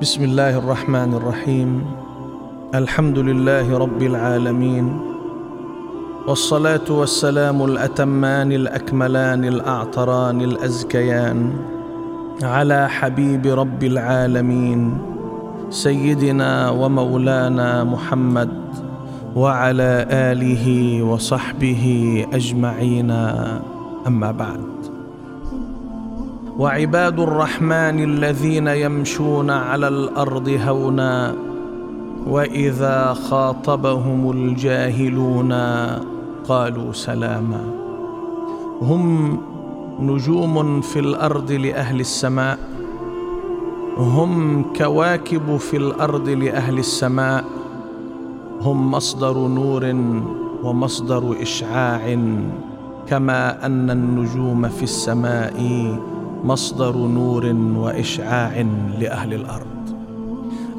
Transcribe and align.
بسم 0.00 0.24
الله 0.24 0.58
الرحمن 0.64 1.14
الرحيم. 1.14 1.84
الحمد 2.74 3.18
لله 3.18 3.78
رب 3.78 4.02
العالمين. 4.02 5.00
والصلاة 6.24 6.88
والسلام 6.88 7.64
الأتمان 7.64 8.52
الأكملان 8.52 9.44
الأعطران 9.44 10.40
الأزكيان 10.40 11.52
على 12.42 12.88
حبيب 12.88 13.44
رب 13.46 13.84
العالمين. 13.84 14.98
سيدنا 15.68 16.70
ومولانا 16.70 17.84
محمد 17.84 18.50
وعلى 19.36 20.06
آله 20.08 20.66
وصحبه 21.02 21.84
أجمعين. 22.32 23.10
أما 24.08 24.30
بعد. 24.32 24.79
وعباد 26.60 27.20
الرحمن 27.20 28.04
الذين 28.04 28.66
يمشون 28.68 29.50
على 29.50 29.88
الأرض 29.88 30.48
هونا 30.48 31.34
وإذا 32.26 33.12
خاطبهم 33.12 34.30
الجاهلون 34.30 35.52
قالوا 36.48 36.92
سلاما. 36.92 37.64
هم 38.82 39.38
نجوم 40.00 40.80
في 40.80 40.98
الأرض 40.98 41.52
لأهل 41.52 42.00
السماء. 42.00 42.58
هم 43.96 44.64
كواكب 44.76 45.56
في 45.56 45.76
الأرض 45.76 46.28
لأهل 46.28 46.78
السماء. 46.78 47.44
هم 48.60 48.90
مصدر 48.90 49.38
نور 49.38 49.94
ومصدر 50.62 51.34
إشعاع. 51.42 52.18
كما 53.08 53.66
أن 53.66 53.90
النجوم 53.90 54.68
في 54.68 54.82
السماء 54.82 55.56
مصدر 56.44 56.96
نور 56.96 57.46
وإشعاع 57.76 58.66
لأهل 59.00 59.34
الأرض. 59.34 59.66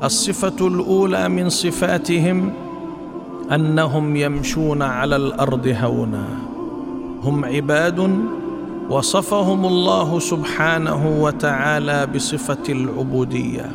الصفة 0.03 0.67
الأولى 0.67 1.29
من 1.29 1.49
صفاتهم 1.49 2.53
أنهم 3.55 4.15
يمشون 4.15 4.81
على 4.81 5.15
الأرض 5.15 5.75
هونا. 5.81 6.25
هم 7.23 7.45
عباد 7.45 8.19
وصفهم 8.89 9.65
الله 9.65 10.19
سبحانه 10.19 11.17
وتعالى 11.21 12.07
بصفة 12.15 12.63
العبودية. 12.69 13.71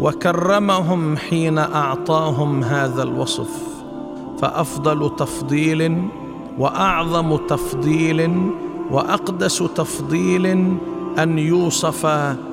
وكرمهم 0.00 1.16
حين 1.16 1.58
أعطاهم 1.58 2.64
هذا 2.64 3.02
الوصف. 3.02 3.68
فأفضل 4.38 5.16
تفضيل 5.16 6.02
وأعظم 6.58 7.36
تفضيل 7.36 8.50
وأقدس 8.90 9.58
تفضيل 9.58 10.46
أن 11.18 11.38
يوصف 11.38 12.06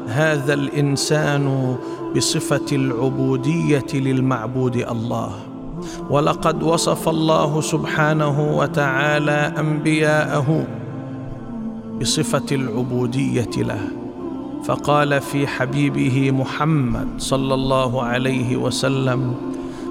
هذا 0.08 0.54
الإنسان 0.54 1.76
بصفة 2.16 2.66
العبودية 2.72 3.86
للمعبود 3.94 4.76
الله. 4.76 5.32
ولقد 6.10 6.64
وصف 6.64 7.10
الله 7.10 7.62
سبحانه 7.62 8.58
وتعالى 8.58 9.54
أنبياءه 9.60 10.68
بصفة 12.02 12.46
العبودية 12.52 13.52
له. 13.58 13.82
فقال 14.66 15.22
في 15.22 15.48
حبيبه 15.48 16.32
محمد 16.32 17.08
صلى 17.18 17.54
الله 17.54 18.04
عليه 18.04 18.58
وسلم 18.58 19.36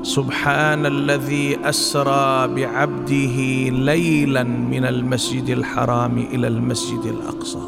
سبحان 0.04 0.86
الذي 0.86 1.58
أسرى 1.64 2.48
بعبده 2.48 3.36
ليلا 3.72 4.42
من 4.42 4.84
المسجد 4.84 5.48
الحرام 5.48 6.18
إلى 6.18 6.48
المسجد 6.48 7.04
الأقصى. 7.04 7.58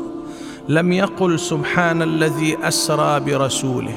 لم 0.68 0.92
يقل 0.92 1.38
سبحان 1.38 2.02
الذي 2.02 2.56
أسرى 2.62 3.20
برسوله 3.20 3.94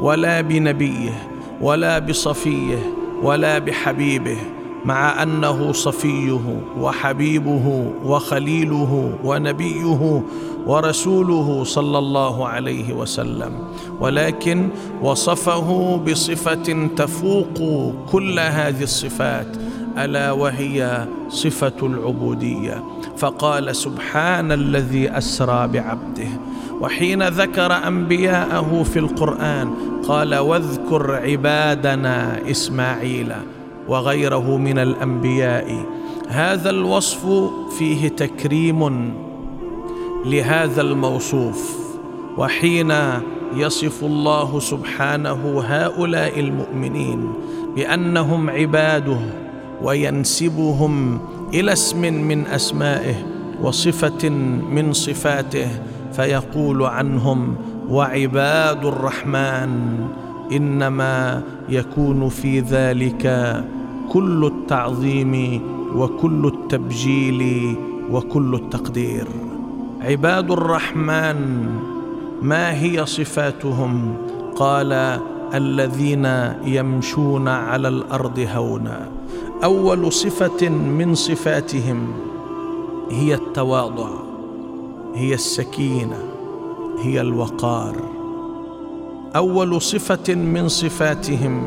ولا 0.00 0.40
بنبيه 0.40 1.28
ولا 1.60 1.98
بصفيه 1.98 2.78
ولا 3.22 3.58
بحبيبه 3.58 4.38
مع 4.84 5.22
أنه 5.22 5.72
صفيه 5.72 6.60
وحبيبه 6.78 7.92
وخليله 8.04 9.12
ونبيه 9.24 10.22
ورسوله 10.66 11.64
صلى 11.64 11.98
الله 11.98 12.48
عليه 12.48 12.92
وسلم. 12.92 13.52
ولكن 14.00 14.68
وصفه 15.02 15.96
بصفة 15.96 16.88
تفوق 16.96 17.58
كل 18.12 18.38
هذه 18.38 18.82
الصفات 18.82 19.46
ألا 19.98 20.32
وهي 20.32 21.06
صفة 21.28 21.78
العبودية. 21.82 22.84
فقال 23.16 23.76
سبحان 23.76 24.52
الذي 24.52 25.18
أسرى 25.18 25.68
بعبده. 25.68 26.28
وحين 26.80 27.28
ذكر 27.28 27.72
أنبياءه 27.72 28.82
في 28.82 28.98
القرآن 28.98 29.70
قال 30.08 30.34
واذكر 30.34 31.14
عبادنا 31.14 32.50
إسماعيل. 32.50 33.32
وغيره 33.88 34.56
من 34.56 34.78
الأنبياء. 34.78 35.86
هذا 36.28 36.70
الوصف 36.70 37.26
فيه 37.78 38.08
تكريم 38.08 39.14
لهذا 40.24 40.80
الموصوف 40.82 41.76
وحين 42.38 42.92
يصف 43.56 44.04
الله 44.04 44.60
سبحانه 44.60 45.62
هؤلاء 45.66 46.40
المؤمنين 46.40 47.32
بأنهم 47.76 48.50
عباده 48.50 49.16
وينسبهم 49.82 51.20
إلى 51.54 51.72
اسم 51.72 52.00
من 52.00 52.46
أسمائه 52.46 53.14
وصفة 53.62 54.28
من 54.70 54.92
صفاته 54.92 55.68
فيقول 56.12 56.82
عنهم 56.82 57.56
وعباد 57.88 58.84
الرحمن 58.84 59.98
إنما 60.52 61.42
يكون 61.68 62.28
في 62.28 62.60
ذلك 62.60 63.24
كل 64.12 64.44
التعظيم 64.44 65.62
وكل 65.96 66.46
التبجيل 66.46 67.74
وكل 68.10 68.54
التقدير. 68.54 69.26
عباد 70.00 70.50
الرحمن 70.50 71.68
ما 72.42 72.82
هي 72.82 73.06
صفاتهم؟ 73.06 74.14
قال 74.56 75.20
الذين 75.54 76.26
يمشون 76.64 77.48
على 77.48 77.88
الأرض 77.88 78.46
هونا. 78.54 79.08
أول 79.64 80.12
صفة 80.12 80.68
من 80.68 81.14
صفاتهم 81.14 82.06
هي 83.10 83.34
التواضع 83.34 84.10
هي 85.14 85.34
السكينة 85.34 86.18
هي 86.98 87.20
الوقار. 87.20 88.13
أول 89.36 89.82
صفة 89.82 90.34
من 90.34 90.68
صفاتهم 90.68 91.62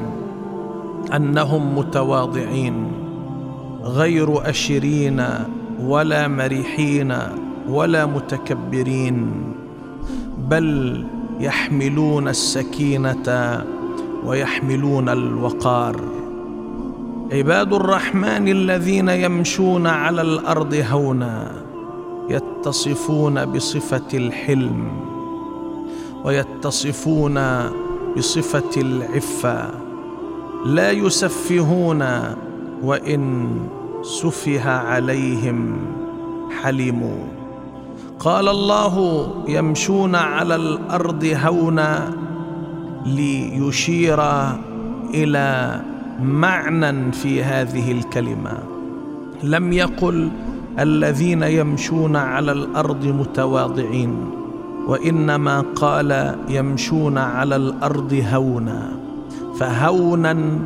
أنهم 1.16 1.78
متواضعين 1.78 2.92
غير 3.84 4.50
أشرين 4.50 5.26
ولا 5.82 6.28
مريحين 6.28 7.18
ولا 7.70 8.06
متكبرين 8.06 9.32
بل 10.50 11.04
يحملون 11.40 12.28
السكينة 12.28 13.64
ويحملون 14.26 15.10
الوقار. 15.10 16.02
عباد 17.32 17.74
الرحمن 17.74 18.48
الذين 18.48 19.10
يمشون 19.10 19.88
على 19.88 20.22
الأرض 20.22 20.84
هونا 20.92 21.52
يتصفون 22.30 23.46
بصفة 23.46 24.08
الحلم. 24.14 25.17
ويتصفون 26.24 27.40
بصفة 28.18 28.82
العفة. 28.82 29.70
لا 30.66 30.92
يسفهون 30.92 32.04
وإن 32.84 33.50
سفه 34.02 34.70
عليهم 34.70 35.78
حلموا. 36.62 37.24
قال 38.20 38.48
الله 38.48 39.28
يمشون 39.48 40.16
على 40.16 40.56
الأرض 40.56 41.38
هونا 41.46 42.14
ليشير 43.06 44.20
إلى 45.14 45.82
معنى 46.22 47.12
في 47.12 47.44
هذه 47.44 47.92
الكلمة. 47.92 48.58
لم 49.44 49.74
يقل 49.74 50.30
الذين 50.80 51.44
يمشون 51.44 52.16
على 52.16 52.52
الأرض 52.52 53.06
متواضعين. 53.06 54.47
وإنما 54.88 55.66
قال 55.76 56.36
يمشون 56.50 57.18
على 57.18 57.56
الأرض 57.56 58.24
هونا 58.34 58.90
فهونا 59.60 60.60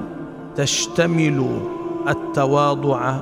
تشتمل 0.56 1.60
التواضع 2.08 3.16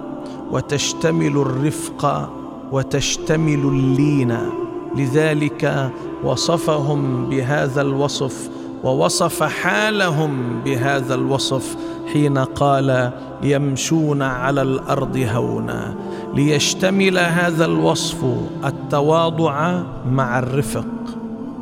وتشتمل 0.52 1.38
الرفق 1.38 2.30
وتشتمل 2.72 3.60
اللين. 3.60 4.38
لذلك 4.96 5.92
وصفهم 6.24 7.30
بهذا 7.30 7.82
الوصف 7.82 8.50
ووصف 8.84 9.44
حالهم 9.44 10.62
بهذا 10.66 11.16
الوصف 11.16 11.78
حين 12.14 12.38
قال 12.38 13.12
يمشون 13.44 14.22
على 14.22 14.62
الأرض 14.62 15.18
هونا. 15.18 15.96
ليشتمل 16.36 17.18
هذا 17.18 17.66
الوصف 17.66 18.26
التواضع 18.66 19.84
مع 20.12 20.40
الرفق 20.40 20.88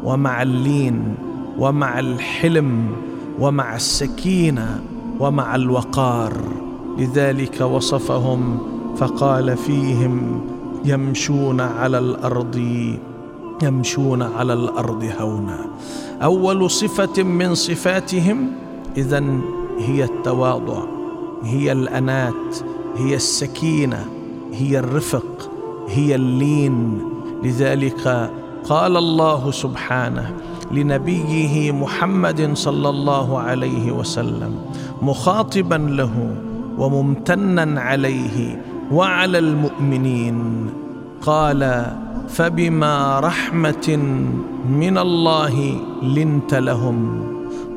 ومع 0.03 0.41
اللين 0.41 1.15
ومع 1.57 1.99
الحلم 1.99 2.89
ومع 3.39 3.75
السكينة 3.75 4.81
ومع 5.19 5.55
الوقار. 5.55 6.33
لذلك 6.97 7.61
وصفهم 7.61 8.59
فقال 8.97 9.57
فيهم 9.57 10.41
يمشون 10.85 11.61
على 11.61 11.99
الأرض 11.99 12.55
يمشون 13.63 14.21
على 14.21 14.53
الأرض 14.53 15.09
هونا. 15.19 15.59
أول 16.23 16.69
صفة 16.71 17.23
من 17.23 17.55
صفاتهم 17.55 18.51
اذا 18.97 19.23
هي 19.79 20.03
التواضع 20.03 20.83
هي 21.43 21.71
الأنات 21.71 22.57
هي 22.97 23.15
السكينة. 23.15 24.05
هي 24.53 24.79
الرفق 24.79 25.49
هي 25.87 26.15
اللين. 26.15 27.01
لذلك 27.43 28.31
قال 28.69 28.97
الله 28.97 29.51
سبحانه 29.51 30.33
لنبيه 30.71 31.71
محمد 31.71 32.51
صلى 32.53 32.89
الله 32.89 33.39
عليه 33.39 33.91
وسلم 33.91 34.55
مخاطبا 35.01 35.75
له 35.75 36.35
وممتنا 36.77 37.81
عليه 37.81 38.61
وعلى 38.91 39.39
المؤمنين. 39.39 40.69
قال 41.21 41.85
فبما 42.27 43.19
رحمة 43.19 43.99
من 44.69 44.97
الله 44.97 45.79
لنت 46.03 46.53
لهم 46.53 47.23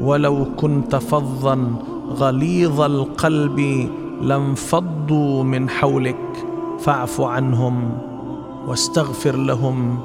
ولو 0.00 0.46
كنت 0.56 0.96
فظا 0.96 1.58
غليظ 2.10 2.80
القلب 2.80 3.88
لانفضوا 4.22 5.44
من 5.44 5.68
حولك. 5.68 6.46
فاعف 6.80 7.20
عنهم 7.20 7.92
واستغفر 8.66 9.36
لهم 9.36 9.98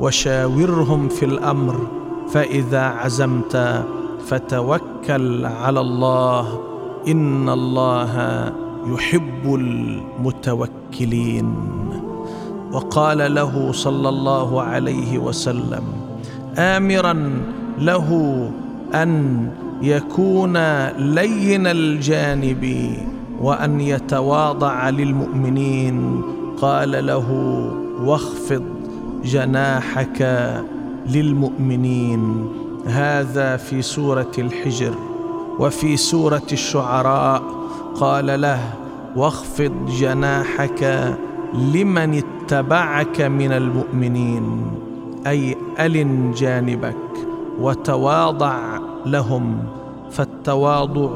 وشاورهم 0.00 1.08
في 1.08 1.24
الأمر 1.24 1.86
فإذا 2.28 2.82
عزمت 2.82 3.84
فتوكل 4.26 5.46
على 5.46 5.80
الله. 5.80 6.60
إن 7.08 7.48
الله 7.48 8.14
يحب 8.86 9.54
المتوكلين. 9.54 11.54
وقال 12.72 13.34
له 13.34 13.72
صلى 13.72 14.08
الله 14.08 14.62
عليه 14.62 15.18
وسلم 15.18 15.82
امرا 16.58 17.42
له 17.78 18.08
أن 18.94 19.48
يكون 19.82 20.86
لين 20.88 21.66
الجانب 21.66 22.94
وأن 23.40 23.80
يتواضع 23.80 24.90
للمؤمنين. 24.90 26.22
قال 26.60 27.06
له 27.06 27.30
واخفض 28.04 28.62
جناحك 29.24 30.22
للمؤمنين. 31.06 32.48
هذا 32.86 33.56
في 33.56 33.82
سورة 33.82 34.32
الحجر 34.38 34.94
وفي 35.58 35.96
سورة 35.96 36.46
الشعراء. 36.52 37.42
قال 38.00 38.40
له 38.40 38.60
واخفض 39.16 39.72
جناحك 39.98 41.14
لمن 41.54 42.22
اتبعك 42.22 43.20
من 43.20 43.52
المؤمنين. 43.52 44.70
أي 45.26 45.56
ألن 45.80 46.32
جانبك 46.32 46.96
وتواضع 47.60 48.78
لهم. 49.06 49.58
فالتواضع 50.10 51.10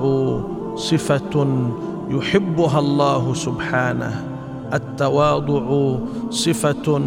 صفة 0.76 1.46
يحبها 2.10 2.78
الله 2.78 3.34
سبحانه. 3.34 4.24
التواضع 4.74 5.96
صفة 6.30 7.00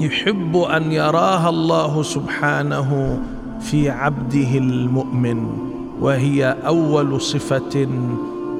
يحب 0.00 0.56
أن 0.56 0.92
يراها 0.92 1.48
الله 1.48 2.02
سبحانه 2.02 3.20
في 3.60 3.90
عبده 3.90 4.58
المؤمن 4.58 5.48
وهي 6.00 6.56
أول 6.66 7.20
صفة 7.20 7.88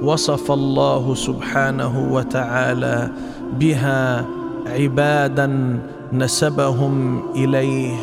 وصف 0.03 0.53
الله 0.53 1.15
سبحانه 1.15 2.09
وتعالى 2.13 3.11
بها 3.59 4.27
عبادا 4.67 5.79
نسبهم 6.13 7.23
إليه 7.35 7.97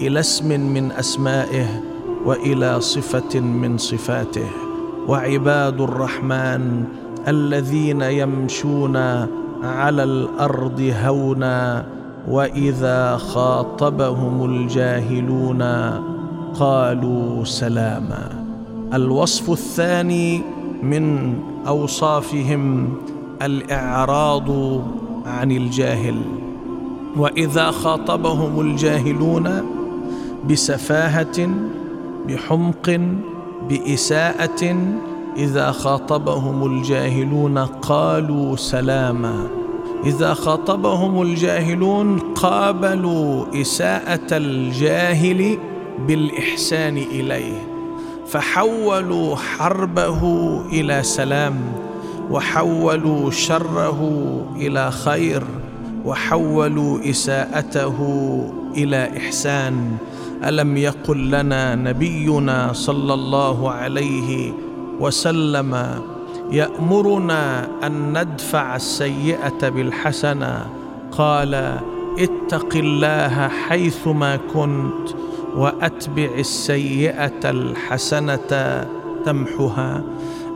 إلى 0.00 0.20
اسم 0.20 0.48
من 0.48 0.92
أسمائه 0.92 1.82
وإلى 2.24 2.80
صفة 2.80 3.40
من 3.40 3.78
صفاته. 3.78 4.48
وعباد 5.08 5.80
الرحمن 5.80 6.84
الذين 7.28 8.02
يمشون 8.02 8.96
على 9.62 10.02
الأرض 10.04 10.92
هونا 11.04 11.86
وإذا 12.28 13.16
خاطبهم 13.16 14.44
الجاهلون 14.44 15.62
قالوا 16.54 17.44
سلاما. 17.44 18.44
الوصف 18.94 19.50
الثاني 19.50 20.42
من 20.82 21.34
أوصافهم 21.66 22.94
الإعراض 23.42 24.50
عن 25.26 25.52
الجاهل. 25.52 26.16
وإذا 27.16 27.70
خاطبهم 27.70 28.60
الجاهلون 28.60 29.62
بسفاهة 30.50 31.48
بحمق 32.28 33.00
بإساءة 33.68 34.76
إذا 35.38 35.70
خاطبهم 35.70 36.66
الجاهلون 36.66 37.58
قالوا 37.58 38.56
سلاما. 38.56 39.46
إذا 40.04 40.34
خاطبهم 40.34 41.22
الجاهلون 41.22 42.18
قابلوا 42.18 43.60
إساءة 43.60 44.30
الجاهل 44.32 45.58
بالإحسان 46.06 46.96
إليه 46.96 47.68
فحولوا 48.26 49.36
حربه 49.36 50.22
إلى 50.72 51.02
سلام 51.02 51.56
وحولوا 52.30 53.30
شره 53.30 54.00
إلى 54.56 54.90
خير 54.90 55.42
وحولوا 56.04 57.10
إساءته 57.10 57.98
إلى 58.76 59.10
إحسان. 59.16 59.96
ألم 60.44 60.76
يقل 60.76 61.30
لنا 61.30 61.74
نبينا 61.74 62.72
صلى 62.72 63.14
الله 63.14 63.70
عليه 63.70 64.52
وسلم 65.00 66.00
يأمرنا 66.50 67.68
أن 67.86 68.18
ندفع 68.18 68.76
السيئة 68.76 69.68
بالحسنة. 69.68 70.66
قال 71.12 71.54
اتق 72.18 72.76
الله 72.76 73.48
حيثما 73.48 74.36
كنت 74.54 75.08
وأتبع 75.56 76.28
السيئة 76.38 77.50
الحسنة 77.50 78.86
تمحها. 79.24 80.02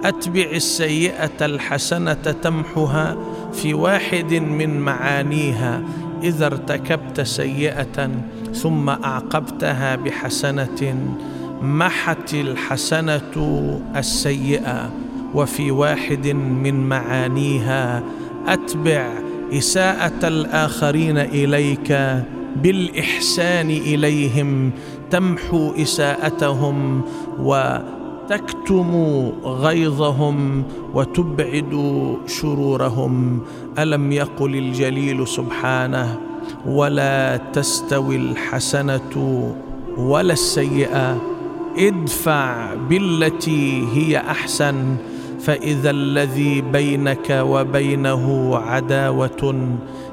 أتبع 0.05 0.47
السيئة 0.53 1.47
الحسنة 1.47 2.13
تمحها 2.43 3.17
في 3.53 3.75
واحد 3.75 4.35
من 4.35 4.81
معانيها. 4.81 5.83
إذا 6.23 6.47
ارتكبت 6.47 7.21
سيئة 7.21 8.11
ثم 8.55 8.89
أعقبتها 8.89 9.97
بحسنة 9.97 10.95
محت 11.63 12.35
الحسنة 12.35 13.81
السيئة 13.97 14.91
وفي 15.35 15.71
واحد 15.71 16.27
من 16.29 16.89
معانيها 16.89 18.03
أتبع 18.47 19.13
إساءة 19.53 20.29
الآخرين 20.29 21.19
إليك 21.19 22.23
بالإحسان 22.57 23.71
إليهم 23.71 24.71
تمحو 25.11 25.73
إساءتهم 25.73 27.03
وتكتم 27.39 28.93
غيظهم 29.45 30.65
وتبعد 30.95 31.73
شرورهم. 32.27 33.41
ألم 33.79 34.13
يقل 34.13 34.57
الجليل 34.57 35.29
سبحانه 35.29 36.19
ولا 36.67 37.37
تستوي 37.53 38.17
الحسنة 38.17 39.55
ولا 39.97 40.33
السيئة. 40.33 41.32
ادفع 41.79 42.75
بالتي 42.75 43.85
هي 43.95 44.19
أحسن 44.19 44.97
فإذا 45.41 45.91
الذي 45.91 46.61
بينك 46.61 47.31
وبينه 47.31 48.57
عداوة 48.57 49.69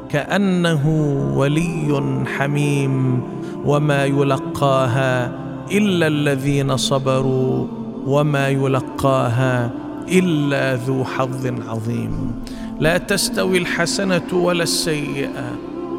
كأنه 0.09 0.87
ولي 1.35 2.23
حميم 2.37 3.21
وما 3.65 4.05
يلقاها 4.05 5.39
إلا 5.71 6.07
الذين 6.07 6.77
صبروا 6.77 7.67
وما 8.05 8.47
يلقاها 8.47 9.71
إلا 10.11 10.75
ذو 10.75 11.05
حظ 11.05 11.53
عظيم. 11.67 12.31
لا 12.79 12.97
تستوي 12.97 13.57
الحسنة 13.57 14.33
ولا 14.33 14.63
السيئة 14.63 15.55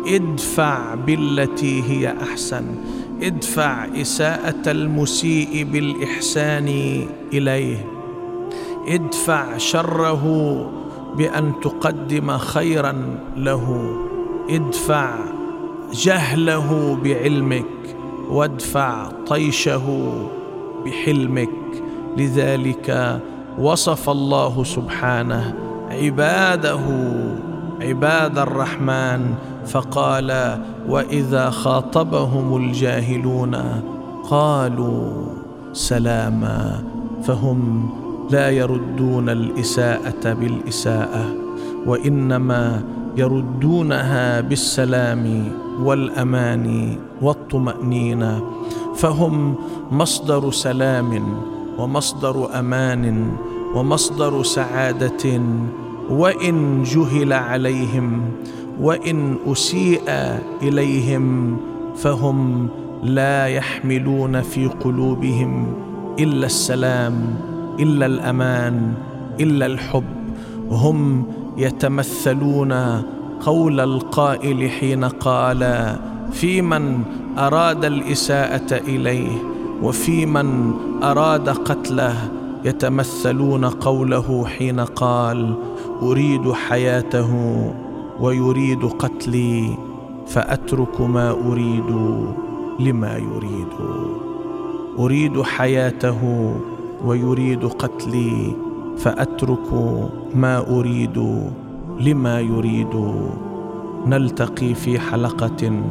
ادفع 0.07 0.95
بالتي 0.95 1.83
هي 1.83 2.14
أحسن. 2.23 2.64
ادفع 3.23 3.87
إساءة 4.00 4.71
المسيء 4.71 5.65
بالإحسان 5.73 6.69
إليه. 7.33 7.87
ادفع 8.89 9.59
شره 9.59 10.25
بأن 11.17 11.53
تقدم 11.62 12.39
خيرا 12.39 13.19
له. 13.37 13.97
ادفع 14.50 15.19
جهله 15.93 16.99
بعلمك 17.05 17.97
وادفع 18.31 19.09
طيشه 19.27 20.12
بحلمك. 20.85 21.50
لذلك 22.17 23.21
وصف 23.59 24.11
الله 24.11 24.65
سبحانه 24.65 25.55
عباده 25.91 26.81
عباد 27.81 28.39
الرحمن 28.39 29.35
فقال 29.67 30.59
وإذا 30.89 31.51
خاطبهم 31.51 32.57
الجاهلون 32.57 33.57
قالوا 34.31 35.25
سلاما 35.73 36.83
فهم 37.23 37.91
لا 38.31 38.51
يردون 38.51 39.29
الإساءة 39.29 40.33
بالإساءة 40.33 41.25
وإنما 41.87 42.83
يردونها 43.17 44.41
بالسلام 44.41 45.53
والأمان 45.81 46.97
والطمأنينة 47.23 48.43
فهم 48.95 49.55
مصدر 49.93 50.51
سلام 50.51 51.23
ومصدر 51.79 52.59
أمان 52.59 53.33
ومصدر 53.75 54.43
سعادة 54.43 55.41
وإن 56.11 56.83
جهل 56.83 57.33
عليهم 57.33 58.23
وإن 58.81 59.37
أسيء 59.47 60.02
إليهم 60.62 61.57
فهم 61.97 62.69
لا 63.02 63.47
يحملون 63.47 64.40
في 64.40 64.67
قلوبهم 64.67 65.67
إلا 66.19 66.47
السلام 66.47 67.37
إلا 67.79 68.07
الأمان 68.07 68.93
إلا 69.40 69.67
الحب. 69.67 70.05
هم 70.71 71.25
يتمثلون 71.57 72.73
قول 73.40 73.81
القائل 73.81 74.71
حين 74.71 75.05
قال 75.05 75.97
في 76.33 76.62
من 76.62 77.02
أراد 77.38 77.85
الإساءة 77.85 78.76
إليه 78.76 79.31
وفي 79.83 80.26
من 80.26 80.75
أراد 81.02 81.49
قتله. 81.49 82.31
يتمثلون 82.64 83.64
قوله 83.64 84.47
حين 84.59 84.81
قال 84.81 85.55
أريد 86.02 86.52
حياته 86.52 87.30
ويريد 88.21 88.85
قتلي 88.85 89.78
فأترك 90.26 91.00
ما 91.00 91.30
أريد 91.30 91.90
لما 92.80 93.16
يريد. 93.16 93.75
أريد 94.99 95.42
حياته 95.42 96.52
ويريد 97.04 97.64
قتلي 97.64 98.57
فأترك 98.99 99.73
ما 100.35 100.78
أريد 100.78 101.19
لما 102.00 102.40
يريد. 102.40 102.95
نلتقي 104.07 104.75
في 104.75 104.99
حلقة 104.99 105.83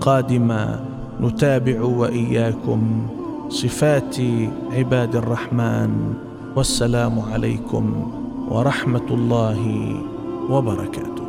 قادمة 0.00 0.80
نتابع 1.20 1.82
وإياكم 1.82 2.80
صفات 3.48 4.16
عباد 4.72 5.16
الرحمن. 5.16 6.14
والسلام 6.56 7.20
عليكم. 7.32 8.12
ورحمة 8.50 9.08
الله 9.10 9.62
وبركاته. 10.50 11.19